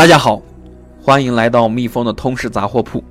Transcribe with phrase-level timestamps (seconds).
[0.00, 0.40] 大家好，
[1.02, 3.04] 欢迎来到蜜蜂的通识杂货铺，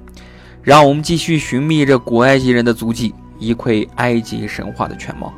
[0.63, 5.31] 让我们继续寻觅着古埃及人的足迹，一窥埃及神话的全貌。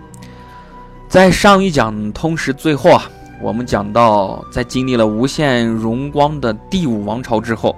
[1.10, 3.04] 在上一讲通识最后啊，
[3.42, 7.76] 我们讲到，在经历了无限荣光的第五王朝之后，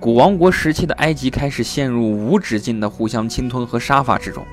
[0.00, 4.44] 古王国时期的埃及开始陷入无止境的互相侵吞和杀伐之中。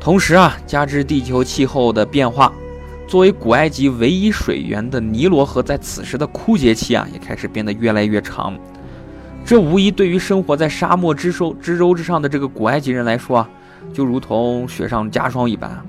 [0.00, 2.50] 同时啊，加之地球气候的变化。
[3.06, 8.58] 作为古埃及唯一水源的尼罗河，在此时的枯竭期啊，也开始变得越来越长。
[9.44, 13.48] 这无疑对于生活在沙漠之洲之洲之上的这个古埃及人来说啊，
[13.92, 15.80] 就如同雪上加霜一般。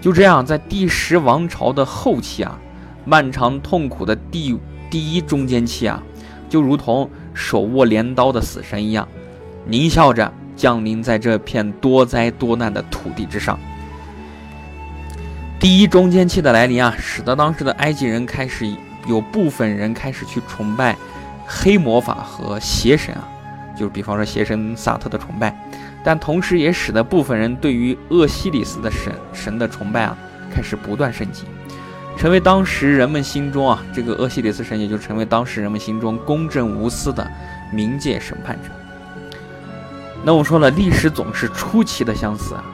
[0.00, 2.58] 就这样，在第十王朝的后期啊，
[3.04, 4.58] 漫长痛苦的第
[4.90, 6.02] 第一中间期啊，
[6.48, 9.06] 就如同手握镰刀的死神一样，
[9.68, 13.58] 狞笑着降临在这片多灾多难的土地之上。
[15.60, 18.66] 第一中间期的来临啊，使得当时的埃及人开始
[19.06, 20.96] 有部分人开始去崇拜
[21.46, 23.28] 黑魔法和邪神啊，
[23.76, 25.54] 就是比方说邪神萨特的崇拜，
[26.02, 30.16] 但同时也使得部分人对于厄西里斯的神神的崇拜啊，
[30.50, 31.44] 开始不断升级，
[32.16, 37.30] 成为当时人们心中啊，这个厄西里斯神也就成为当时人们心中公正无私的
[37.70, 38.70] 冥界审判者。
[40.24, 42.64] 那我说了，历史总是出奇的相似啊。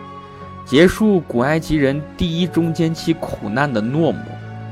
[0.67, 4.19] 结束古埃及人第一中间期苦难的诺姆，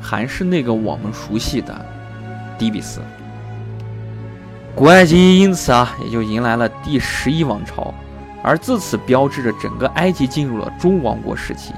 [0.03, 1.73] 还是那个我们熟悉的
[2.59, 3.01] 底比斯。
[4.75, 7.95] 古埃及因此啊，也就迎来了第十一王朝，
[8.43, 11.73] 而自此标志着整个埃及进入了中王国时期。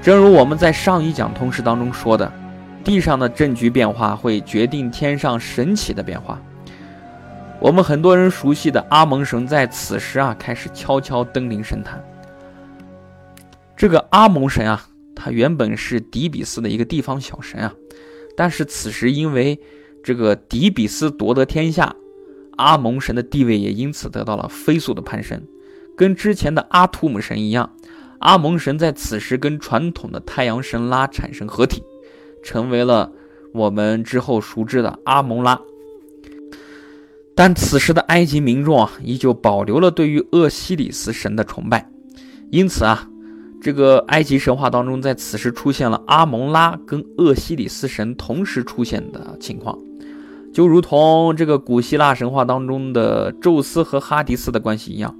[0.00, 2.32] 正如我们在上一讲通识当中说的，
[2.82, 6.40] 地上的政局变化会决定天上神奇的变化。
[7.60, 12.02] 我们很多人熟悉的阿蒙神在此时啊，开始悄悄登临神坛。
[13.76, 17.74] 这个阿蒙神啊，他原本是底比斯的一个地方小神啊，
[18.36, 19.60] 但是此时因为
[20.02, 21.94] 这个底比斯夺得天下，
[22.56, 25.42] 阿蒙神的地位也因此得到了飞速的攀升。
[25.96, 27.74] 跟之前的阿图姆神一样，
[28.20, 31.82] 阿蒙神在此时跟传统的太阳神拉产生合体，
[32.42, 33.12] 成为了
[33.52, 35.60] 我们之后熟知的阿蒙拉。
[37.34, 41.90] 但此时的埃及民众啊，依旧保留了对于厄西里斯神的崇拜，
[42.50, 43.08] 因此啊。
[43.64, 49.78] 这个埃及神话当中，在此时出现了阿蒙拉跟厄西里斯神同时出现的情况，
[50.52, 55.16] 就如同这个古希腊神话当中的宙斯和哈迪斯的关系一样。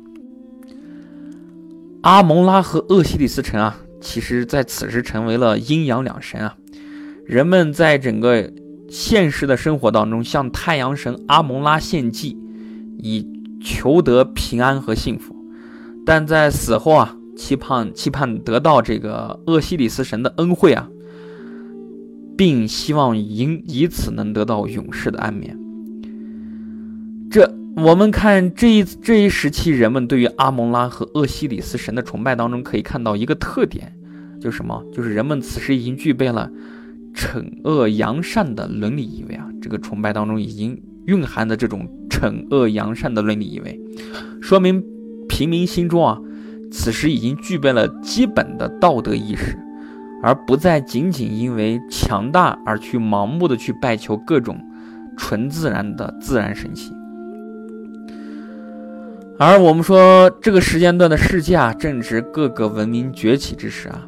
[2.02, 6.54] 阿蒙拉和厄西里斯神啊，其实在此时成为了阴阳两神啊。
[7.24, 8.52] 人们在整个
[8.90, 12.36] 现实的生活当中，向太阳神阿蒙拉献祭，
[12.98, 13.26] 以
[13.64, 15.34] 求得平安和幸福，
[16.04, 17.16] 但在死后啊。
[17.36, 20.88] 期盼期盼得到这个厄西里斯神的恩惠啊，
[22.36, 25.58] 并希望以以此能得到永世的安眠。
[27.30, 33.92] 这我们看这一这一时期人们对于阿蒙拉和厄西里斯神的崇拜当中，可以看到一个特点，
[34.40, 34.84] 就是什么？
[34.92, 36.48] 就是人们此时已经具备了
[37.14, 39.48] 惩恶扬善的伦理意味啊！
[39.60, 43.80] 这个崇拜当中已经蕴含的这种惩恶扬善的伦理意味，
[44.40, 44.80] 说明
[45.28, 46.20] 平民心中啊。
[46.76, 49.56] 此时已经具备了基本的道德意识，
[50.20, 54.58] 而不再仅仅因为强大而去盲目的去拜求各种
[55.16, 56.92] 纯自然的自然神奇。
[59.38, 64.02] 而我们说这个时间段的世界啊，正值各个文明崛起之时啊。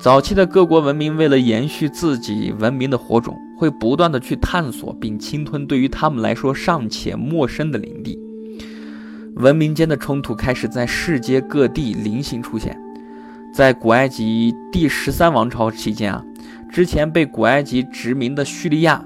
[0.00, 8.17] 早期的各国文明为了延续自己文明的火种，会不断的去探索并侵吞对于他们来说尚且陌生的领地。
[9.38, 12.76] 文明间的冲突开始在世界各地零星出现，
[13.54, 16.24] 在古埃及第十三王朝期间啊，
[16.68, 19.04] 之前被古埃及殖民的叙利亚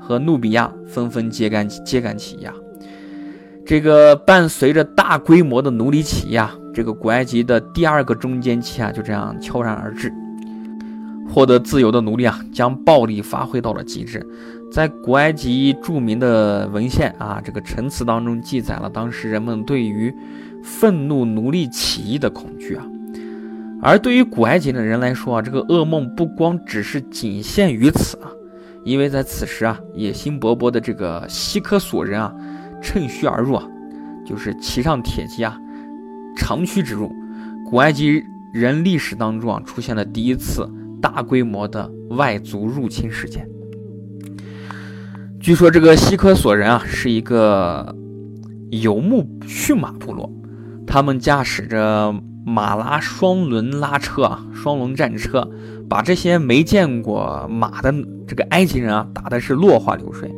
[0.00, 2.54] 和努比亚纷纷揭竿揭竿起义啊。
[3.66, 10.10] 这个伴随着大规模的奴隶起义啊，这个古埃及的第二个中间期啊就这样悄然而至。
[11.28, 14.26] 获得自由的奴隶啊，将暴力发挥到了极致。
[14.74, 20.12] 在古埃及著名的文献啊，这个陈词当中记载了当时人们对于
[20.64, 22.84] 愤怒奴隶起义的恐惧啊。
[23.80, 28.26] 而对于古埃及的人来说啊，这个噩梦不光只是仅限于此啊，
[28.84, 32.34] 因为在此时啊，野心勃勃的这个希科索人啊，
[32.82, 33.64] 趁虚而入啊，
[34.26, 35.56] 就是骑上铁骑啊，
[36.36, 37.12] 长驱直入。
[37.70, 38.20] 古埃及
[38.52, 40.68] 人历史当中啊，出现了第一次
[41.00, 43.48] 大规模的外族入侵事件。
[45.44, 47.94] 据说这个西科索人啊，是一个
[48.70, 50.32] 游牧驯马部落，
[50.86, 52.14] 他们驾驶着
[52.46, 55.46] 马拉双轮拉车啊，双轮战车，
[55.86, 57.94] 把这些没见过马的
[58.26, 60.32] 这个埃及人啊，打的是落花流水。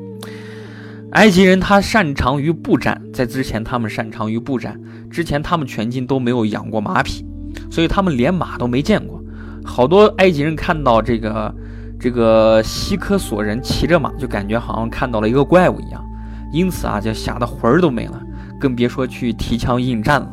[1.13, 4.77] 埃及人他擅长于步战，在之前他们擅长于步战，
[5.09, 7.25] 之前他们全境都没有养过马匹，
[7.71, 9.23] 所以他们连马都没见过。
[9.65, 11.55] 好多埃及人看到这个
[11.99, 16.05] 这个西科索人骑着马，就感觉好像看到了一个怪物一样，
[16.53, 18.21] 因此啊，就吓得魂儿都没了，
[18.61, 20.31] 更别说去提枪应战了。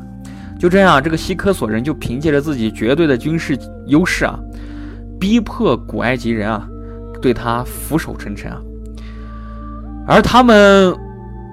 [0.60, 3.58] 就这样，这个西科索人就凭借着自己绝对的军事
[3.88, 4.40] 优势啊，
[5.20, 6.66] 逼迫古埃及人啊，
[7.22, 8.62] 对他俯首称臣啊。
[10.06, 10.94] 而他们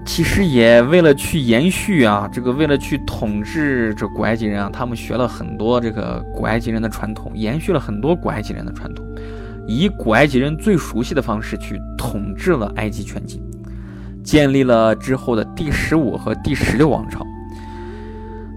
[0.05, 9.05] 其实也为了去延续啊，这个为了去统治这古埃及人啊，他们学了很多这个古埃及人的传统，延续了很多古埃及人的传统，
[9.71, 13.41] 以古埃及人最熟悉的方式去统治了埃及全境，
[14.25, 17.25] 建立了之后的第十五和第十六王朝。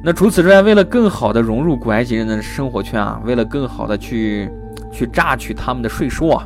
[0.04, 4.50] 那除此之外，为了更好的融入古埃及人的生活圈啊，为了更好的去
[4.92, 6.44] 去榨取他们的税收啊，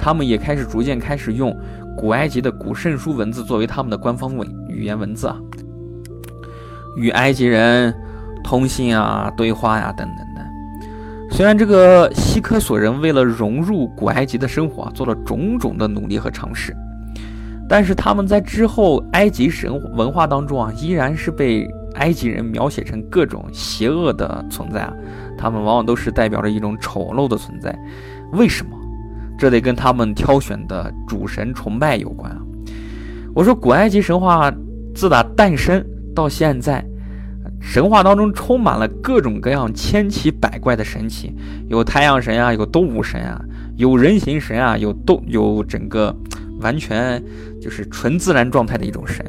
[0.00, 1.54] 他们也开始逐渐开始用。
[1.94, 5.36] 古埃及的古圣书文字作为他们的官方文语言文字啊，
[6.96, 7.94] 与埃及人
[8.42, 10.26] 通信啊、对话呀等等。
[11.30, 16.74] 虽然这个希科索人为了融入古埃及的生活做了种种的努力和尝试，
[17.68, 24.92] 但是他们在之后埃及神文化当中啊，依然是被埃及人描写成各种邪恶的存在啊。
[25.36, 27.76] 他们往往都是代表着一种丑陋的存在。
[28.32, 28.70] 为什么？
[29.38, 32.40] 这得跟他们挑选的主神崇拜有关啊！
[33.34, 34.50] 我说古埃及神话
[34.94, 35.84] 自打诞生
[36.14, 36.82] 到现在，
[37.68, 41.34] 神话当中充满了各种各样千奇百怪的神奇，
[41.68, 43.40] 有太阳神啊，有动物神啊，
[43.76, 46.14] 有人形神啊，有动有整个
[46.60, 47.20] 完全
[47.60, 49.26] 就是纯自然状态的一种神。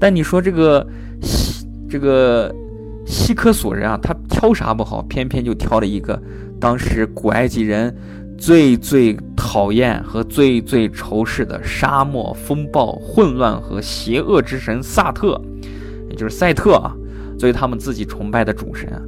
[0.00, 0.84] 但你说这个
[1.22, 2.52] 西这个
[3.06, 6.20] 西科索人啊，他挑啥不好，偏偏就挑了一个
[6.60, 7.94] 当时古埃及人。
[8.38, 15.40] 最最讨厌和最最仇视的沙漠风暴、混乱和邪恶之神萨特，
[16.10, 16.94] 也就是赛特啊，
[17.38, 19.00] 作为他们自己崇拜的主神啊，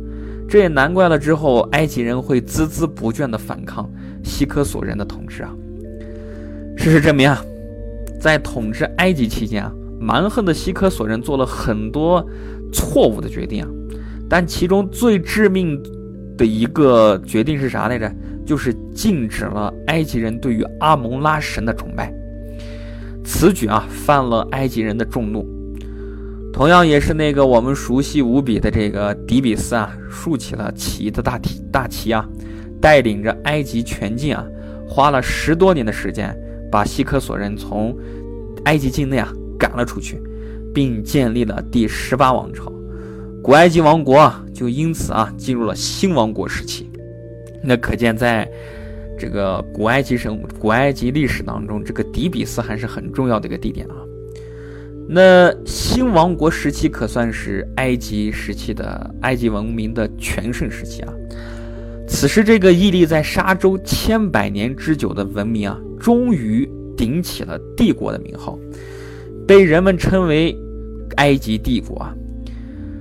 [0.48, 1.18] 这也难怪了。
[1.18, 3.88] 之后埃及人会孜孜不倦地反抗
[4.22, 5.54] 希科索人的统治啊。
[6.76, 7.42] 事实证明啊，
[8.20, 12.24] 在统治埃及期间啊，蛮横的希科索人做了很多
[12.72, 13.68] 错误的决定啊，
[14.28, 15.82] 但其中最致命
[16.36, 18.10] 的一个决定是啥来着？
[18.46, 22.10] 就是禁止了埃及人对于阿蒙拉神的崇拜，
[23.22, 25.46] 此举啊犯了埃及人的众怒。
[26.58, 32.28] 同样也是那个我们熟悉无比的这个底比斯啊，竖起了起义的大旗大旗啊，
[32.80, 34.44] 带领着埃及全境啊，
[34.88, 36.36] 花了十多年的时间，
[36.68, 37.96] 把希克索人从
[38.64, 40.20] 埃及境内啊赶了出去，
[40.74, 42.72] 并建立了第十八王朝，
[43.40, 46.90] 古埃及王国啊就因此啊进入了新王国时期。
[47.62, 48.50] 那可见，在
[49.16, 53.94] 这个古埃及神、古埃及历史当中，这个底比斯还是很重要的一个地点啊。
[55.10, 61.12] 那新王国时期可算是埃及时期的埃及文明的全盛时期啊。
[62.06, 68.58] 此时，这个屹立在沙洲千百年之久的文明啊，终于顶起了帝国的名号，
[69.46, 70.54] 被人们称为
[71.16, 72.14] 埃及帝国啊。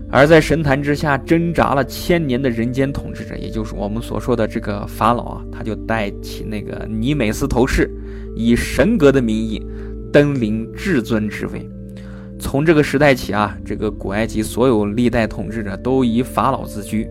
[0.09, 7.89] 而在神坛之下挣扎了千年的人间统治者，也就是我们所说的这个法老啊，他就戴起那个尼美斯头饰，
[8.33, 9.61] 以神格的名义
[10.11, 11.69] 登临至尊之位。
[12.39, 17.08] 从这个时代起啊，这个古埃及所有历代统治者都以法老自居，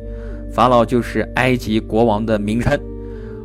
[0.53, 2.79] 法老就是埃及国王的名称。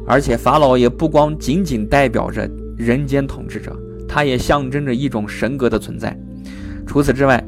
[0.07, 3.75] 而且法老也不光仅仅代表着人间统治者，
[4.07, 6.17] 他也象征着一种神格的存在。
[6.87, 7.41] 除此之外，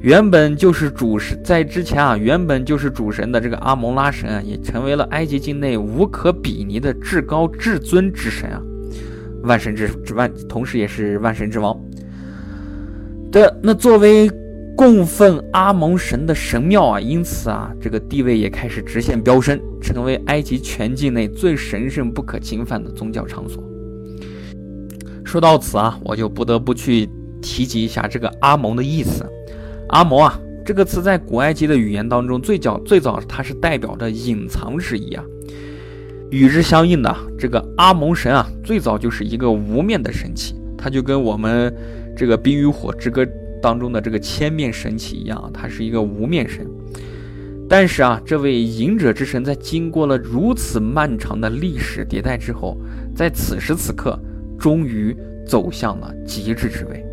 [0.00, 8.62] 原本就是主神，在之前啊，原本就是主神的这个阿蒙拉神啊，也成为了埃及境内无可比拟的至高至尊之神啊，
[9.42, 11.78] 万神之之万，同时也是万神之王。
[13.30, 14.30] 的那作为
[14.76, 23.62] 供奉阿蒙神的神庙啊，因此啊，这个地位也开始直线飙升，成为埃及全境内最神圣不可侵犯的宗教场所。
[25.24, 27.08] 说到此啊，我就不得不去
[27.40, 29.24] 提及一下这个阿蒙的意思。
[29.88, 35.24] 阿蒙啊，这个词在古埃及的语言当中，最早最早它是代表着隐藏之意啊。
[36.30, 41.72] 与之相应的这个阿蒙神啊，最早就是一个无面的神器，它就跟我们
[42.16, 43.24] 这个《冰与火之歌》
[43.60, 46.66] 当中的这个千面神奇一样，它是一个无面神。
[47.68, 52.76] 但是啊，这位隐者之神在经过了如此漫长的历史迭代之后，
[53.14, 54.18] 在此时此刻，
[54.58, 57.04] 终于走向了极致之位。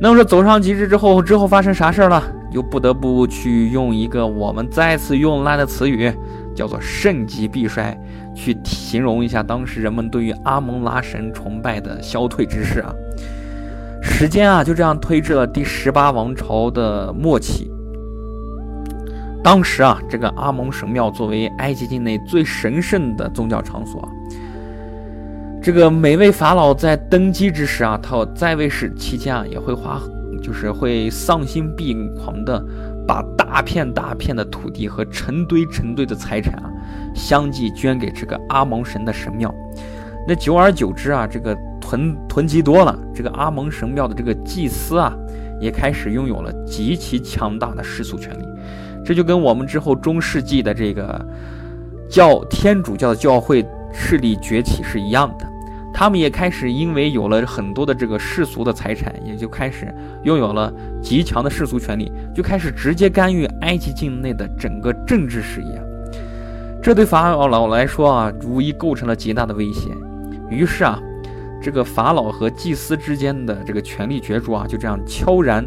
[0.00, 2.22] 那么说走上极致之后，之后发生啥事儿了？
[2.52, 6.10] 又不得不去用一个我们再次用烂的词语，
[6.54, 7.96] 叫做“盛极必衰”，
[8.34, 12.92] 去形容一下当时人们对于阿蒙拉神崇拜的消退之势啊。
[14.10, 17.70] 时间啊就这样推至了第十八王朝的末期。
[19.42, 24.06] 当时啊，这个阿蒙神庙作为埃及境内最神圣的宗教场所，
[25.62, 29.98] 这个每位法老在登基之时啊，他在位时期间啊，也会花，
[30.42, 32.62] 就是会丧心病狂的
[33.08, 36.70] 把大片大片的土地和成堆成堆的财产啊，
[37.14, 39.54] 相继捐给这个阿蒙神的神庙。
[40.28, 41.56] 那久而久之啊，这个
[41.90, 45.12] 囤囤积多了，这个阿蒙神庙的这个祭司啊，
[45.60, 48.44] 也开始拥有了极其强大的世俗权利。
[49.04, 51.20] 这就跟我们之后中世纪的这个
[52.08, 55.44] 教天主教的教会势力崛起是一样的，
[55.92, 59.92] 他们也开始因为有了很多的这个世俗的财产，也就开始
[60.22, 65.82] 拥有了极强的世俗权利，就开始直接干预埃及境内的整个政治事业。
[66.80, 69.90] 这对法老来说啊，无疑构成了极大的威胁。
[70.48, 71.00] 于是啊，
[71.60, 75.64] 这个法老和祭司之间的这个权力角逐啊，就这样悄然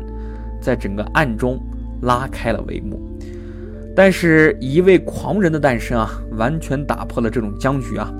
[0.59, 1.59] 在整个暗中
[2.01, 2.99] 拉开了帷幕。
[3.95, 8.11] 但是，一位狂人的诞生啊，完全打破了这种僵局啊。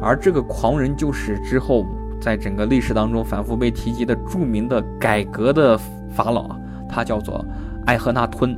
[0.00, 1.84] 而这个狂人就是之后
[2.20, 5.76] 在整个历史当中反复被提及的著名的改革的
[6.14, 6.56] 法老啊，
[6.88, 7.44] 他叫做
[7.86, 8.56] 艾赫纳吞。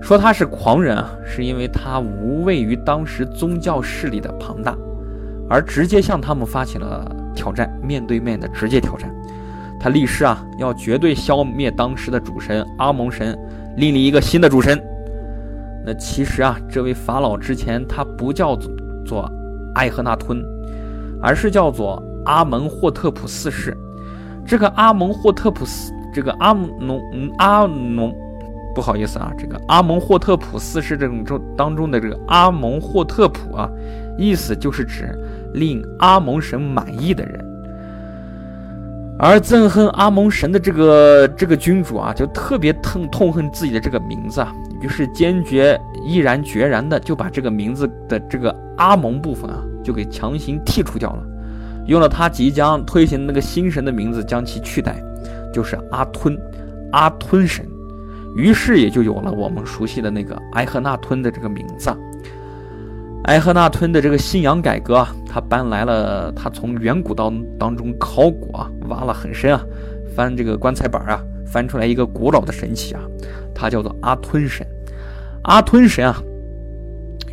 [0.00, 4.76] 说他是狂人啊，是因为他无畏于当时宗教势力的庞大，
[5.48, 9.12] 而直接向他们发起了挑战，面对面的直接挑战。
[9.78, 13.38] 他立誓啊，要绝对消灭当时的主神阿蒙神，
[13.76, 14.80] 另立一个新的主神。
[15.84, 18.56] 那其实啊，这位法老之前他不叫
[19.04, 19.30] 做
[19.74, 20.42] 艾赫纳吞，
[21.20, 23.76] 而是叫做阿蒙霍特普四世。
[24.46, 26.98] 这个阿蒙霍特普四，这个阿蒙
[27.36, 28.10] 阿蒙，
[28.74, 33.68] 不好意思啊，这个阿蒙霍特普四世这种中当中的这个阿蒙霍特普啊，
[34.16, 35.14] 意思就是指
[35.54, 37.42] 令阿蒙神满意的人。
[39.16, 44.52] 而憎恨阿蒙神的这个这个君主啊，就特别痛痛恨自己的这个名字啊。
[44.82, 51.22] 于是坚决、毅然决然的就把这个名字的这个阿蒙部分啊，就给强行剔除掉了，
[51.86, 55.00] 用了他即将推行那个新神的名字将其取代，
[55.54, 56.36] 就是阿吞，
[56.90, 57.64] 阿吞神。
[58.36, 61.88] 于是也就有了我们熟悉的那个埃赫纳吞的这个名字。
[63.24, 69.64] 埃赫纳吞的这个信仰改革，他搬来了，他从远古当当中考古啊，挖了很深啊，
[70.14, 73.00] 翻这个棺材板啊，翻出来一个古老的神奇啊，
[73.54, 74.66] 它叫做阿吞神。
[75.44, 76.22] 阿吞神啊，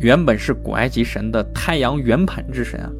[0.00, 2.90] 原本是古埃及神的太阳圆盘之神啊。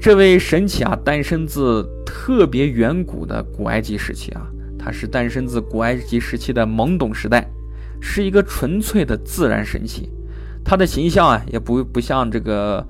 [0.00, 4.46] 这位神奇啊，诞生自特别远古的古埃及时期啊。
[4.78, 7.46] 它是诞生自古埃及时期的懵懂时代，
[8.00, 10.10] 是一个纯粹的自然神奇。
[10.64, 12.86] 它的形象啊，也不不像这个，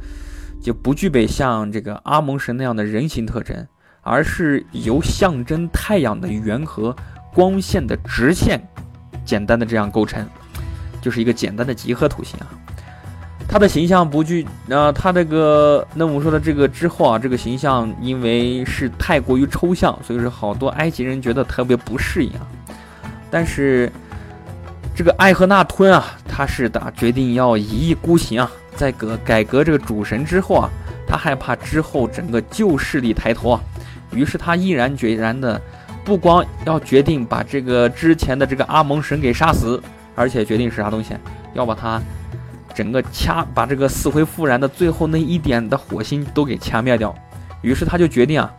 [0.60, 3.66] 就不具备像这个阿蒙神那样的人形特征，
[4.02, 6.94] 而是由象征太阳的圆和
[7.32, 8.60] 光线的直线，
[9.24, 10.26] 简单的这样构成。
[11.00, 12.50] 就是一个简单的几何图形啊，
[13.48, 22.44] 它的形象不具，呃，它这个，那我们说的这个之后啊，这个形象因为是太过于抽象，所以说好多埃及人觉得特别不适应啊。
[23.30, 23.90] 但是
[24.98, 30.68] 这个艾赫纳吞啊，他是打决定要一意孤行啊，在革改革这个主神之后啊，
[31.06, 33.60] 他害怕之后整个旧势力抬头啊，
[34.10, 35.62] 于是他毅然决然的，
[36.04, 39.80] 不光要决定把这个之前的这个阿蒙神给杀死。
[40.16, 41.14] 而且决定是啥东西，
[41.54, 42.02] 要把他
[42.74, 47.14] 整个掐，把这个死灰复燃的最后那一点的火星都给掐灭掉。
[47.62, 48.52] 于是他就决定啊，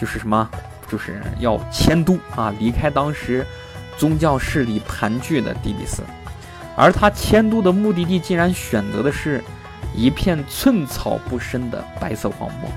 [0.00, 0.48] 就是什么，
[0.90, 3.44] 就是要迁都啊，离开当时
[3.98, 6.02] 宗教势力盘踞的底比斯。
[6.74, 9.42] 而他迁都的目的地竟然选择的是
[9.94, 12.70] 一片寸草不生的白色荒漠。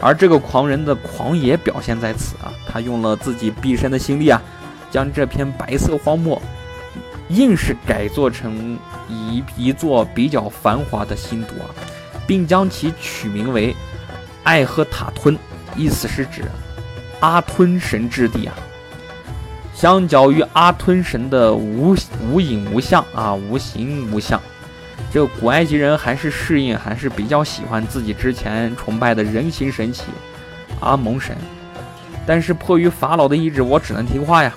[0.00, 4.42] 而这个狂人的狂野表现在此啊，他用了自己毕生的心力啊，
[4.90, 6.42] 将这片白色荒漠。
[7.28, 11.68] 硬是改做成一一座比较繁华的新都啊，
[12.26, 13.76] 并将其取名为
[14.44, 15.36] 艾赫塔吞，
[15.76, 16.42] 意思是指
[17.20, 18.54] 阿吞神之地啊。
[19.78, 21.94] 相较于阿吞神的无
[22.32, 24.40] 无影无相啊，无形无相，
[25.12, 30.06] 这个古埃及人还是适应，还是比较喜欢自己之前崇拜的人形神奇
[30.80, 31.36] 阿蒙神。
[32.26, 34.52] 但是迫于法老的意志，我只能听话呀。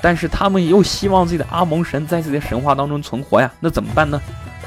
[0.00, 4.18] 但是他们又希望自己的阿蒙神在自己的神话当中存活呀，那怎么办呢？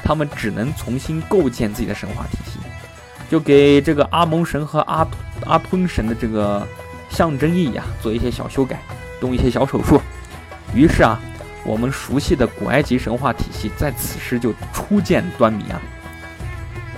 [0.04, 2.60] 他们只能重新构建自己的神话体系，
[3.28, 5.04] 就给这个阿蒙神和阿
[5.44, 6.64] 阿吞神的这个
[7.10, 8.80] 象征意义啊做一些小修改，
[9.24, 9.98] 动一些小手术。
[10.74, 11.18] 于是啊，
[11.64, 15.80] 我们熟悉的古埃及神话体系在此时就初见端倪啊。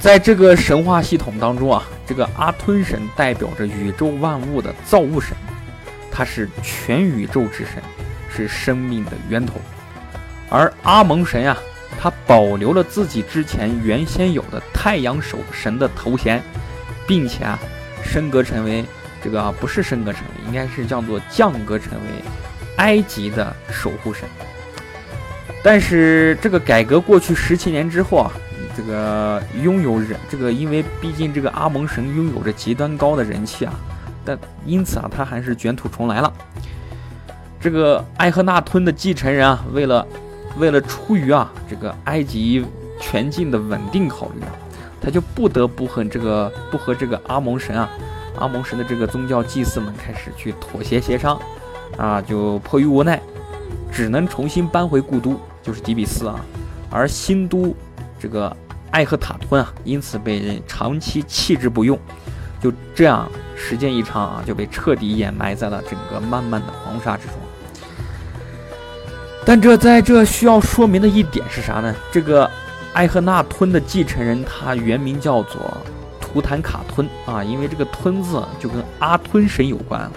[0.00, 5.36] 在这个神话系统当中啊，这个阿吞神代表着宇宙万物的造物神。
[6.10, 7.82] 他是全宇宙之神，
[8.34, 9.54] 是生命的源头。
[10.48, 11.56] 而阿蒙神呀，
[12.00, 16.42] 他保留了自己之前原先有的太阳守神的头衔，
[17.06, 17.58] 并且啊，
[18.02, 18.84] 升格成为
[19.26, 22.22] 这个啊不是升格成为，应该是叫做降格成为
[22.76, 24.22] 埃及的守护神。
[25.64, 28.30] 但是这个改革过去十七年之后啊，
[28.76, 33.74] 这个拥有人这个，因为毕竟这个阿蒙神拥有着极端高的人气啊，
[34.24, 36.32] 但因此啊，他还是卷土重来了。
[37.60, 40.06] 这个艾赫纳吞的继承人啊，为了
[40.56, 42.64] 为了出于啊这个埃及
[43.00, 44.54] 全境的稳定考虑啊，
[45.00, 47.90] 他就不得不和这个不和这个阿蒙神啊，
[48.36, 51.40] 阿蒙神的这个宗教祭司们开始去妥协协商，
[51.96, 53.20] 啊，就迫于无奈，
[53.90, 55.40] 只能重新搬回故都。
[55.62, 56.38] 就是底比斯啊，
[56.90, 57.74] 而新都
[58.20, 58.56] 这个
[58.92, 61.98] 艾赫塔吞啊，因此被人长期弃之不用，
[62.62, 67.34] 就这样时间一长啊，就被彻底掩埋在了整个漫漫的黄沙之中。
[69.44, 71.92] 但这在这需要说明的一点是啥呢？
[72.12, 72.48] 这个
[72.92, 75.76] 艾赫纳吞的继承人，他原名叫做
[76.36, 80.10] 图坦卡吞啊，因为这个吞字就跟阿吞神有关。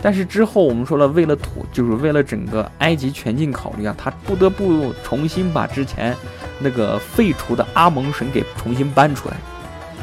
[0.00, 6.16] 但是之后我们说了，为了土，就是为了整个埃及全境考虑啊，他不得不重新把之前
[6.60, 9.36] 那个废除的阿蒙神给重新搬出来。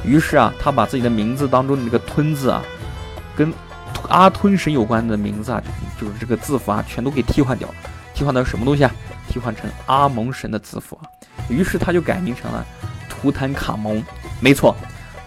[0.03, 2.61] 于是啊，他把自己的名字当中的这个吞字啊，
[3.33, 3.53] 跟
[4.09, 5.63] 阿吞神有关的名字啊，
[5.97, 7.75] 就是这个字符啊，全都给替换掉了。
[8.13, 8.91] 替换到什么东西啊？
[9.29, 11.07] 替换成阿蒙神的字符啊。
[11.47, 12.65] 于是他就改名成了
[13.07, 14.03] 图坦卡蒙。
[14.39, 14.75] 没错，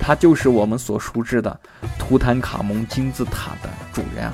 [0.00, 1.60] 他就是我们所熟知的
[1.98, 4.32] 图坦卡蒙金字塔的主人啊。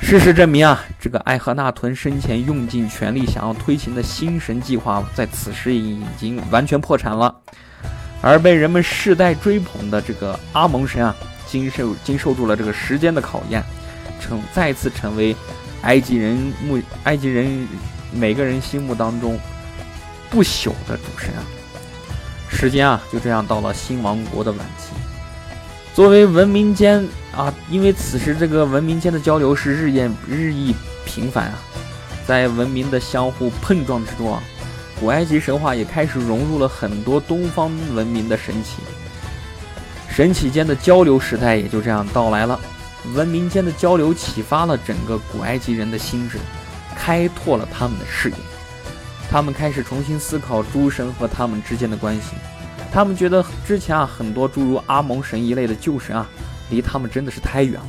[0.00, 7.34] 事实证明啊，这个艾赫纳屯生前用尽全力想要推行的新神计划，在此时已经完全破产了。
[8.22, 11.14] 而被人们世代追捧的这个阿蒙神啊，
[11.46, 13.62] 经受经受住了这个时间的考验，
[14.20, 15.34] 成再次成为
[15.82, 17.66] 埃及人目埃及人
[18.12, 19.38] 每个人心目当中
[20.30, 21.42] 不朽的主神啊。
[22.48, 24.92] 时间啊，就这样到了新王国的晚期。
[25.94, 31.58] 作为文明间啊，因为此时这个文明间的交流是日渐日益频繁啊，
[32.26, 34.42] 在文明的相互碰撞之中啊，
[35.00, 38.82] 古埃及神话也开始融入了很多东方文明的神奇，
[40.08, 42.60] 神奇间的交流时代也就这样到来了。
[43.14, 46.38] 文明间的交流启发了整个古埃及人的心智，
[46.96, 48.36] 开拓了他们的视野，
[49.36, 52.36] 他们开始重新思考诸神和他们之间的关系。
[52.90, 56.26] 他们觉得之前啊，很多诸如阿蒙神一类的旧神啊，
[56.70, 57.86] 离他们真的是太远了，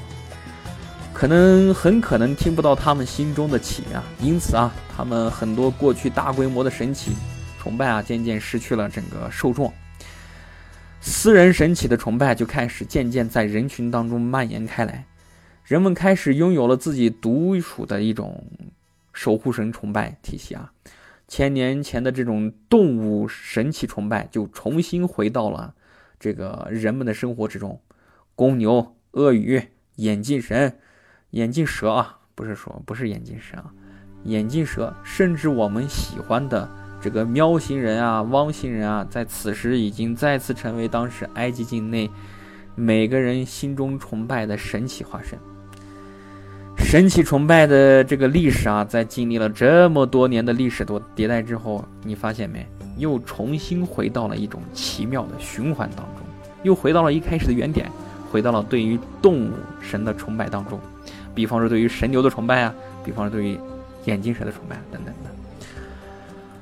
[1.13, 4.03] 可能很可能听不到他们心中的祈愿啊。
[4.19, 7.13] 因此啊，他们很多过去大规模的神奇
[7.57, 9.71] 崇拜啊，渐渐失去了整个受众。
[10.99, 15.05] 私人神奇的崇拜就开始渐渐在人群当中蔓延开来，
[15.63, 18.43] 人们开始拥有了自己独属的一种
[19.13, 20.73] 守护神崇拜体系啊。
[21.27, 25.75] 千年前的这种动物神奇崇拜，就重新回到了
[26.19, 27.81] 这个人们的生活之中。
[28.33, 29.61] 公牛、鳄鱼、
[29.95, 30.79] 眼镜神、
[31.31, 33.73] 眼镜蛇啊，不是说不是眼镜蛇啊，
[34.23, 36.69] 眼镜蛇，甚至我们喜欢的
[37.01, 42.09] 这个喵星人啊、汪星人啊，在此时已经再次成为当时埃及境内
[42.75, 45.37] 每个人心中崇拜的神奇化身。
[46.77, 52.65] 神奇崇拜的这个历史啊，在经历了这么多年的历史多迭代之后，你发现没？
[52.97, 56.25] 又重新回到了一种奇妙的循环当中，
[56.63, 57.91] 又回到了一开始的原点，
[58.31, 60.79] 回到了对于动物神的崇拜当中。
[61.35, 63.59] 比方说，对于神牛的崇拜啊，比方说对于
[64.05, 65.29] 眼镜蛇的崇拜等等的。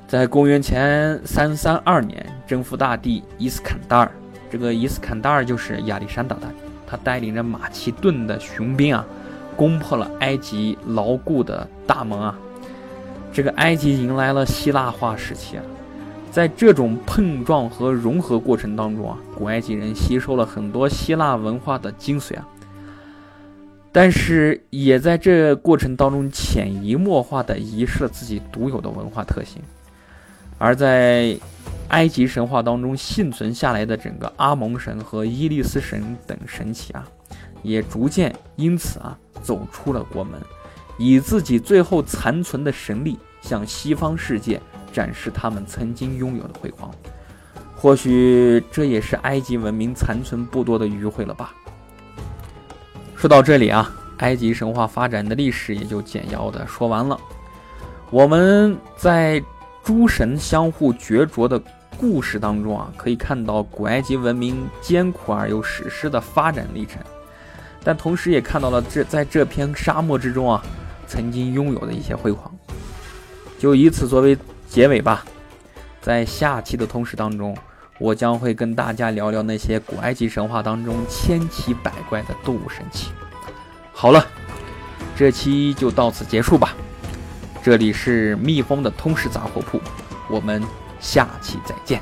[0.08, 4.10] 在公元前三三二年，征服大帝伊斯坎达尔，
[4.50, 6.54] 这个伊斯坎达尔就是亚历山大大帝，
[6.86, 9.06] 他带领着马其顿的雄兵啊。
[9.56, 12.38] 攻破了埃及牢固的大门啊！
[13.32, 15.62] 这个埃及迎来了希腊化时期啊！
[16.30, 22.46] 在这种碰撞和融合过程当中啊，古埃及人吸收了很多希腊文化的精髓啊，
[23.90, 29.62] 但是也在这过程当中潜移默化的遗失了自己独有的文化特性。
[30.58, 31.36] 而在
[31.88, 37.06] 埃及神话当中幸存下来的整个阿蒙神和伊利斯神等神奇啊，
[37.66, 39.18] 也逐渐因此啊。
[39.42, 40.40] 走出了国门，
[40.98, 44.60] 以自己最后残存的神力向西方世界
[44.92, 46.90] 展示他们曾经拥有的辉煌。
[47.76, 51.54] 或许这也是埃及文明残存不多的余晖了吧。
[53.14, 57.16] 说到这里啊，埃及神话发展的历史也就简要的说完了。
[58.10, 59.40] 我们在
[59.84, 61.62] 诸神相互角逐的
[61.96, 67.00] 故事当中啊，可以看到古埃及文明艰苦而又史诗的发展历程。
[67.86, 70.60] 但同时也看到了这在这片沙漠之中啊，
[71.06, 72.52] 曾经拥有的一些辉煌。
[73.60, 74.36] 就以此作为
[74.68, 75.24] 结尾吧，
[76.02, 77.56] 在下期的通识当中，
[78.00, 83.12] 我将会跟大家聊聊那些古埃及神话当中千奇百怪的动物神奇。
[83.92, 84.26] 好了，
[85.14, 86.74] 这期就到此结束吧。
[87.62, 89.80] 这里是蜜蜂的通识杂货铺，
[90.28, 90.60] 我们
[90.98, 92.00] 下期再见。